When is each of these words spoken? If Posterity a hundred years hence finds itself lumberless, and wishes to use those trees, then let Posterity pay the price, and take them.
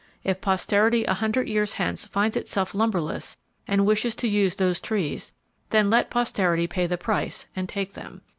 If 0.23 0.41
Posterity 0.41 1.05
a 1.05 1.13
hundred 1.13 1.47
years 1.47 1.73
hence 1.73 2.07
finds 2.07 2.35
itself 2.35 2.73
lumberless, 2.73 3.37
and 3.67 3.85
wishes 3.85 4.15
to 4.15 4.27
use 4.27 4.55
those 4.55 4.79
trees, 4.81 5.31
then 5.69 5.91
let 5.91 6.09
Posterity 6.09 6.65
pay 6.65 6.87
the 6.87 6.97
price, 6.97 7.45
and 7.55 7.69
take 7.69 7.93
them. 7.93 8.21